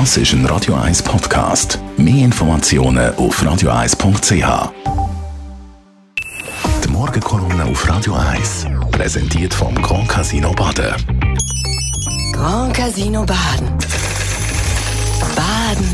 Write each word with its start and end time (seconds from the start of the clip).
Das 0.00 0.16
ist 0.16 0.32
ein 0.32 0.44
Radio 0.46 0.74
1 0.74 1.04
Podcast. 1.04 1.78
Mehr 1.96 2.24
Informationen 2.24 3.14
auf 3.14 3.40
radio1.ch. 3.40 4.72
Die 6.82 6.88
Morgenkolumne 6.88 7.64
auf 7.64 7.88
Radio 7.88 8.14
1 8.14 8.66
präsentiert 8.90 9.54
vom 9.54 9.72
Grand 9.76 10.08
Casino 10.08 10.50
Baden. 10.50 10.96
Grand 12.32 12.74
Casino 12.74 13.24
Baden. 13.24 13.68
Baden 15.36 15.86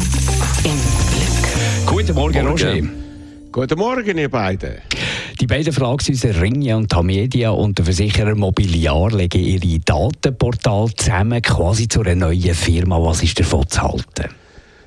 im 0.65 0.81
Glück. 1.11 1.85
Guten 1.85 2.15
Morgen, 2.15 2.47
Roger. 2.47 2.77
Guten 3.53 3.79
Morgen, 3.79 4.17
ihr 4.17 4.31
beiden. 4.31 4.79
Die 5.41 5.47
beiden 5.47 5.73
Verlagshäuser 5.73 6.39
Ringe 6.39 6.77
und 6.77 6.91
Tamedia 6.91 7.49
und 7.49 7.79
der 7.79 7.87
Versicherer 7.87 8.35
Mobiliar 8.35 9.11
legen 9.11 9.43
ihre 9.43 9.79
Datenportal 9.79 10.91
zusammen, 10.95 11.41
quasi 11.41 11.89
zu 11.89 12.03
einer 12.03 12.15
neuen 12.15 12.55
Firma. 12.55 13.03
Was 13.03 13.23
ist 13.23 13.41
davon 13.41 13.67
zu 13.67 13.81
halten? 13.81 14.35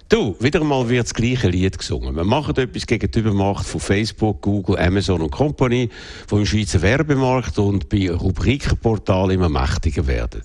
Du, 0.10 0.36
wieder 0.40 0.64
mal 0.64 0.88
wird 0.88 1.06
das 1.08 1.16
gleiche 1.16 1.50
Lied 1.50 1.80
gesungen. 1.80 2.16
Wir 2.16 2.24
machen 2.24 2.56
etwas 2.56 2.86
gegen 2.86 3.10
die 3.10 3.20
Übermacht 3.20 3.66
von 3.66 3.82
Facebook, 3.82 4.44
Google, 4.44 4.78
Amazon 4.78 5.24
und 5.24 5.32
Company, 5.32 5.90
die 6.30 6.36
im 6.36 6.46
Schweizer 6.46 6.84
Werbemarkt 6.84 7.58
und 7.58 7.90
bei 7.90 8.12
Rubrikenportalen 8.12 9.32
immer 9.32 9.50
mächtiger 9.50 10.06
werden. 10.06 10.44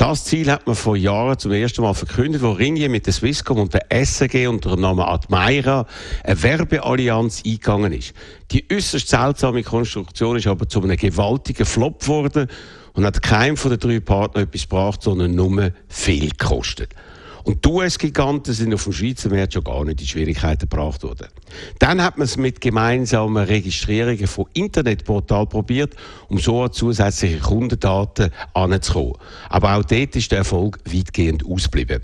Das 0.00 0.24
Ziel 0.24 0.50
hat 0.50 0.66
man 0.66 0.76
vor 0.76 0.96
Jahren 0.96 1.38
zum 1.38 1.52
ersten 1.52 1.82
Mal 1.82 1.92
verkündet, 1.92 2.40
wo 2.40 2.52
Ringier 2.52 2.88
mit 2.88 3.04
der 3.04 3.12
Swisscom 3.12 3.58
und 3.58 3.74
der 3.74 3.84
SRG 3.90 4.46
unter 4.46 4.70
dem 4.70 4.80
Namen 4.80 5.00
Admira 5.00 5.86
eine 6.24 6.42
Werbeallianz 6.42 7.42
eingegangen 7.44 7.92
ist. 7.92 8.14
Die 8.50 8.64
äußerst 8.72 9.08
seltsame 9.08 9.62
Konstruktion 9.62 10.38
ist 10.38 10.46
aber 10.46 10.66
zu 10.66 10.82
einem 10.82 10.96
gewaltigen 10.96 11.66
Flop 11.66 12.00
geworden 12.00 12.48
und 12.94 13.04
hat 13.04 13.20
keinem 13.20 13.58
von 13.58 13.72
den 13.72 13.78
drei 13.78 14.00
Partnern 14.00 14.44
etwas 14.44 14.62
gebracht, 14.62 15.02
sondern 15.02 15.34
nur 15.34 15.70
viel 15.88 16.30
gekostet. 16.30 16.94
Und 17.44 17.64
die 17.64 17.68
US-Giganten 17.68 18.52
sind 18.52 18.74
auf 18.74 18.84
dem 18.84 18.92
Schweizer 18.92 19.30
Markt 19.30 19.54
schon 19.54 19.64
gar 19.64 19.84
nicht 19.84 20.00
in 20.00 20.06
Schwierigkeiten 20.06 20.68
gebracht 20.68 21.02
worden. 21.02 21.28
Dann 21.78 22.02
hat 22.02 22.18
man 22.18 22.26
es 22.26 22.36
mit 22.36 22.60
gemeinsamen 22.60 23.44
Registrierungen 23.44 24.26
von 24.26 24.46
Internetportalen 24.52 25.48
probiert, 25.48 25.94
um 26.28 26.38
so 26.38 26.62
an 26.62 26.72
zusätzliche 26.72 27.38
Kundendaten 27.38 28.30
anzukommen. 28.54 29.14
Aber 29.48 29.76
auch 29.76 29.84
dort 29.84 30.16
ist 30.16 30.30
der 30.30 30.38
Erfolg 30.38 30.78
weitgehend 30.84 31.44
ausgeblieben. 31.44 32.02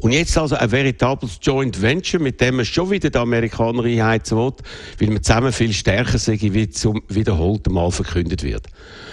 Und 0.00 0.12
jetzt 0.12 0.36
also 0.38 0.56
ein 0.56 0.70
veritables 0.70 1.38
Joint 1.42 1.80
Venture, 1.80 2.20
mit 2.20 2.40
dem 2.40 2.56
man 2.56 2.64
schon 2.64 2.90
wieder 2.90 3.10
die 3.10 3.18
Amerikaner 3.18 3.84
einheizen 3.84 4.38
will, 4.38 4.52
weil 4.98 5.08
man 5.08 5.22
zusammen 5.22 5.52
viel 5.52 5.72
stärker 5.72 6.18
sei, 6.18 6.38
wie 6.40 6.68
zum 6.70 7.02
wiederholten 7.08 7.72
Mal 7.72 7.90
verkündet 7.90 8.42
wird. 8.42 8.66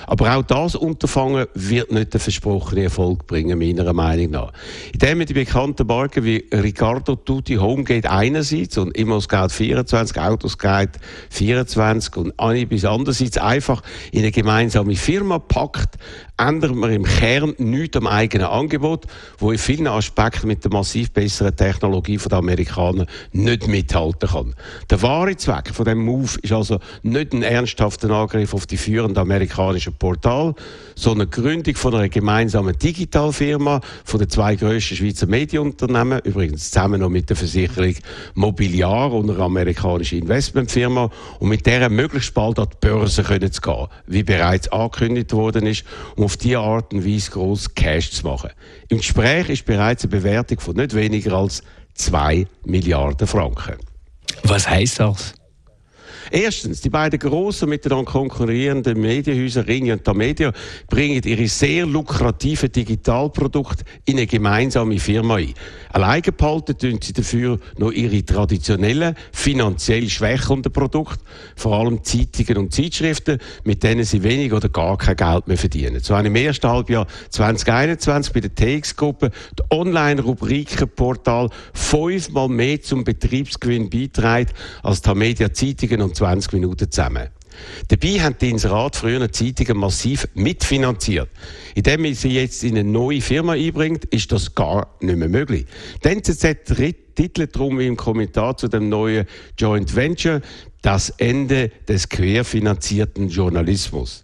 Aber 0.07 0.35
auch 0.35 0.43
das 0.43 0.75
Unterfangen 0.75 1.47
wird 1.53 1.91
nicht 1.91 2.13
den 2.13 2.21
versprochenen 2.21 2.85
Erfolg 2.85 3.25
bringen, 3.25 3.57
meiner 3.57 3.91
Meinung 3.93 4.31
nach. 4.31 4.53
Indem 4.93 5.19
man 5.19 5.27
die 5.27 5.33
bekannten 5.33 5.87
Marken 5.87 6.23
wie 6.23 6.45
Ricardo 6.51 7.15
Tutti 7.15 7.55
Homegate 7.55 8.09
einerseits 8.09 8.77
und 8.77 8.95
Immoscout 8.95 9.49
24, 9.49 10.19
Autoscout 10.19 10.99
24 11.31 12.17
und 12.17 12.39
Anibis 12.39 12.85
andererseits 12.85 13.37
einfach 13.37 13.81
in 14.11 14.19
eine 14.19 14.31
gemeinsame 14.31 14.95
Firma 14.95 15.39
packt, 15.39 15.95
ändert 16.37 16.75
man 16.75 16.91
im 16.91 17.03
Kern 17.03 17.53
nichts 17.57 17.97
am 17.97 18.07
eigenen 18.07 18.47
Angebot, 18.47 19.05
wo 19.37 19.51
in 19.51 19.57
vielen 19.57 19.87
Aspekten 19.87 20.47
mit 20.47 20.63
der 20.63 20.71
massiv 20.71 21.11
besseren 21.11 21.55
Technologie 21.55 22.17
der 22.17 22.37
Amerikaner 22.37 23.05
nicht 23.31 23.67
mithalten 23.67 24.29
kann. 24.29 24.55
Der 24.89 25.01
wahre 25.01 25.37
Zweck 25.37 25.69
von 25.73 25.85
dem 25.85 25.99
Move 25.99 26.37
ist 26.41 26.51
also 26.51 26.79
nicht 27.03 27.33
ein 27.33 27.43
ernsthafter 27.43 28.09
Angriff 28.09 28.53
auf 28.53 28.65
die 28.65 28.77
führenden 28.77 29.17
amerikanischen 29.17 29.93
Portal, 29.93 30.55
sondern 30.95 31.29
die 31.29 31.41
Gründung 31.41 31.75
von 31.75 31.95
einer 31.95 32.09
gemeinsamen 32.09 32.77
Digitalfirma 32.77 33.81
von 34.03 34.19
den 34.19 34.29
zwei 34.29 34.55
grössten 34.55 34.95
Schweizer 34.95 35.27
Medienunternehmen, 35.27 36.19
übrigens 36.23 36.71
zusammen 36.71 37.01
noch 37.01 37.09
mit 37.09 37.29
der 37.29 37.37
Versicherung 37.37 37.95
Mobiliar 38.33 39.13
und 39.13 39.29
einer 39.29 39.39
amerikanischen 39.39 40.19
Investmentfirma 40.19 41.09
und 41.39 41.49
mit 41.49 41.65
der 41.65 41.89
möglichst 41.89 42.33
bald 42.33 42.59
an 42.59 42.67
die 42.71 42.87
Börse 42.87 43.23
können 43.23 43.51
zu 43.51 43.61
gehen, 43.61 43.87
wie 44.07 44.23
bereits 44.23 44.67
angekündigt 44.69 45.33
worden 45.33 45.65
ist, 45.67 45.85
um 46.25 46.31
auf 46.31 46.37
diese 46.37 46.57
Art 46.57 46.91
und 46.91 47.05
Weise 47.05 47.29
gross 47.29 47.73
Cash 47.75 48.09
zu 48.09 48.25
machen. 48.25 48.49
Im 48.89 48.97
Gespräch 48.97 49.47
ist 49.49 49.65
bereits 49.65 50.03
eine 50.03 50.09
Bewertung 50.09 50.59
von 50.59 50.75
nicht 50.75 50.95
weniger 50.95 51.33
als 51.33 51.61
2 51.93 52.47
Milliarden 52.65 53.27
Franken. 53.27 53.75
Was 54.43 54.67
heißt 54.67 55.01
das? 55.01 55.35
Erstens, 56.31 56.81
die 56.81 56.89
beiden 56.89 57.19
grossen 57.19 57.69
miteinander 57.69 58.11
konkurrierenden 58.11 58.99
Medienhäuser 58.99 59.67
Ringe 59.67 59.93
und 59.93 60.03
Tamedia 60.03 60.51
bringen 60.89 61.21
ihre 61.23 61.47
sehr 61.47 61.85
lukrativen 61.85 62.71
Digitalprodukte 62.71 63.83
in 64.05 64.17
eine 64.17 64.27
gemeinsame 64.27 64.99
Firma 64.99 65.35
ein. 65.35 65.53
Alleine 65.91 66.21
behalten 66.21 66.77
tun 66.77 66.99
sie 67.01 67.13
dafür 67.13 67.59
noch 67.77 67.91
ihre 67.91 68.23
traditionellen, 68.23 69.15
finanziell 69.31 70.09
schwächelnden 70.09 70.71
Produkte, 70.71 71.23
vor 71.55 71.75
allem 71.75 72.03
Zeitungen 72.03 72.57
und 72.57 72.73
Zeitschriften, 72.73 73.39
mit 73.63 73.83
denen 73.83 74.03
sie 74.03 74.23
wenig 74.23 74.53
oder 74.53 74.69
gar 74.69 74.97
kein 74.97 75.15
Geld 75.15 75.47
mehr 75.47 75.57
verdienen. 75.57 75.99
So 76.01 76.15
haben 76.15 76.25
im 76.25 76.35
ersten 76.35 76.67
Halbjahr 76.67 77.07
2021 77.29 78.33
bei 78.33 78.39
der 78.41 78.55
TX-Gruppe 78.55 79.31
das 79.55 79.71
Online-Rubrikenportal 79.71 81.49
fünfmal 81.73 82.49
mehr 82.49 82.81
zum 82.81 83.03
Betriebsgewinn 83.03 83.89
beiträgt 83.89 84.53
als 84.83 85.01
Tamedia 85.01 85.53
Zeitungen 85.53 86.01
und 86.01 86.14
20 86.15 86.53
Minuten 86.53 86.89
zusammen. 86.89 87.29
Dabei 87.87 88.19
haben 88.19 88.35
die 88.39 88.49
Inserat 88.49 88.95
früher 88.95 89.31
Zeitungen 89.31 89.77
massiv 89.77 90.27
mitfinanziert. 90.33 91.29
Indem 91.73 92.13
sie 92.13 92.29
jetzt 92.29 92.63
in 92.63 92.77
eine 92.77 92.89
neue 92.89 93.21
Firma 93.21 93.53
einbringt, 93.53 94.05
ist 94.05 94.31
das 94.31 94.55
gar 94.55 94.95
nicht 94.99 95.17
mehr 95.17 95.29
möglich. 95.29 95.65
Die 96.03 96.09
NZZ 96.09 96.75
titelt 97.15 97.55
darum 97.55 97.79
im 97.79 97.95
Kommentar 97.95 98.57
zu 98.57 98.67
dem 98.67 98.89
neuen 98.89 99.25
Joint 99.57 99.95
Venture 99.95 100.41
das 100.81 101.09
Ende 101.11 101.71
des 101.87 102.09
querfinanzierten 102.09 103.29
Journalismus. 103.29 104.23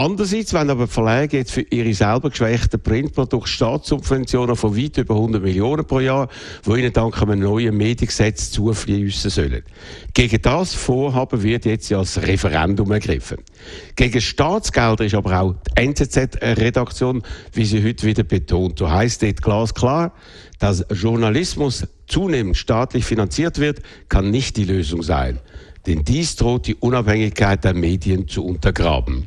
Andererseits 0.00 0.54
wenn 0.54 0.70
aber 0.70 0.86
Verlage 0.86 1.38
jetzt 1.38 1.50
für 1.50 1.62
ihre 1.62 1.92
selber 1.92 2.30
geschwächten 2.30 2.80
Printprodukte 2.80 3.50
Staatssubventionen 3.50 4.54
von 4.54 4.76
weit 4.76 4.96
über 4.96 5.14
100 5.14 5.42
Millionen 5.42 5.84
pro 5.84 5.98
Jahr, 5.98 6.28
wo 6.62 6.76
ihnen 6.76 6.92
dank 6.92 7.20
einem 7.20 7.40
neuen 7.40 7.76
Mediengesetz 7.76 8.52
zufließen 8.52 9.28
sollen. 9.28 9.64
Gegen 10.14 10.40
das 10.40 10.72
Vorhaben 10.74 11.42
wird 11.42 11.64
jetzt 11.64 11.88
ja 11.88 11.98
das 11.98 12.22
Referendum 12.22 12.92
ergriffen. 12.92 13.38
Gegen 13.96 14.20
Staatsgelder 14.20 15.04
ist 15.04 15.16
aber 15.16 15.40
auch 15.40 15.54
die 15.66 15.82
NZZ-Redaktion, 15.82 17.24
wie 17.52 17.64
sie 17.64 17.82
heute 17.82 18.06
wieder 18.06 18.22
betont. 18.22 18.78
So 18.78 18.88
heisst 18.88 19.24
dort 19.24 19.42
glasklar, 19.42 20.12
dass 20.60 20.86
Journalismus 20.92 21.88
zunehmend 22.06 22.56
staatlich 22.56 23.04
finanziert 23.04 23.58
wird, 23.58 23.80
kann 24.08 24.30
nicht 24.30 24.58
die 24.58 24.64
Lösung 24.64 25.02
sein. 25.02 25.40
Denn 25.88 26.04
dies 26.04 26.36
droht 26.36 26.68
die 26.68 26.76
Unabhängigkeit 26.76 27.64
der 27.64 27.74
Medien 27.74 28.28
zu 28.28 28.44
untergraben. 28.44 29.26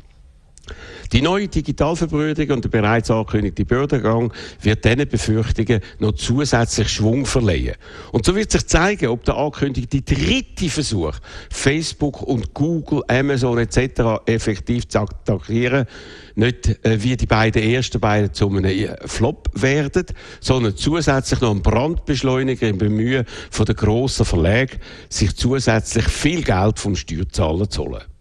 Die 1.12 1.20
neue 1.20 1.48
Digitalverbrüderung 1.48 2.56
und 2.56 2.64
der 2.64 2.70
bereits 2.70 3.10
angekündigte 3.10 3.64
Bördergang 3.64 4.32
wird 4.62 4.84
diesen 4.84 5.08
Befürchtungen 5.08 5.80
noch 5.98 6.12
zusätzlich 6.12 6.88
Schwung 6.88 7.26
verleihen. 7.26 7.74
Und 8.12 8.24
so 8.24 8.34
wird 8.34 8.52
sich 8.52 8.66
zeigen, 8.66 9.08
ob 9.08 9.24
der 9.24 9.36
angekündigte 9.36 10.00
dritte 10.00 10.70
Versuch, 10.70 11.14
Facebook 11.50 12.22
und 12.22 12.54
Google, 12.54 13.02
Amazon 13.08 13.58
etc. 13.58 14.22
effektiv 14.24 14.88
zu 14.88 15.00
attackieren, 15.00 15.86
nicht 16.34 16.84
äh, 16.86 17.02
wie 17.02 17.16
die 17.16 17.26
beiden 17.26 17.62
ersten 17.62 18.00
beiden 18.00 18.32
zu 18.32 18.48
einem 18.48 18.64
äh, 18.64 18.96
Flop 19.06 19.50
werden, 19.54 20.06
sondern 20.40 20.76
zusätzlich 20.76 21.40
noch 21.40 21.50
ein 21.50 21.62
Brandbeschleuniger 21.62 22.68
im 22.68 22.78
Bemühen 22.78 23.26
der 23.58 23.74
grossen 23.74 24.24
Verlage, 24.24 24.78
sich 25.08 25.36
zusätzlich 25.36 26.06
viel 26.06 26.42
Geld 26.42 26.78
vom 26.78 26.96
Steuerzahler 26.96 27.68
zu 27.68 27.82
holen. 27.82 28.11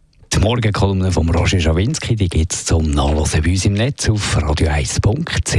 Die 0.42 0.48
Morgenkolumne 0.48 1.12
von 1.12 1.30
Roger 1.30 1.60
Schawinski, 1.60 2.16
die 2.16 2.28
gibt 2.28 2.52
es 2.52 2.66
zum 2.66 2.90
Nachlesen 2.90 3.44
bei 3.44 3.52
uns 3.52 3.66
im 3.66 3.74
Netz 3.74 4.10
auf 4.10 4.36
radio1.ch. 4.38 5.54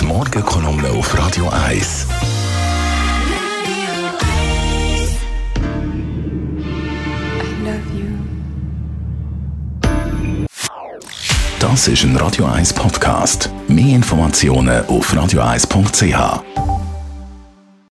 Die 0.00 0.04
Morgenkolumne 0.06 0.88
auf 0.88 1.18
Radio 1.18 1.50
1. 1.50 2.06
Das 11.60 11.86
ist 11.86 12.04
ein 12.04 12.16
Radio 12.16 12.46
1 12.46 12.72
Podcast. 12.72 13.50
Mehr 13.68 13.96
Informationen 13.96 14.82
auf 14.86 15.12
radio1.ch. 15.12 16.63